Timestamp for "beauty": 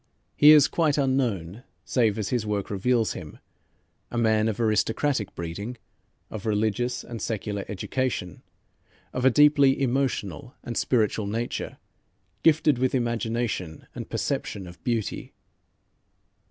14.83-15.33